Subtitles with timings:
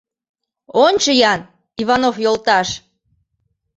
[0.85, 1.41] —Ончо-ян,
[1.81, 2.69] Иванов йолташ!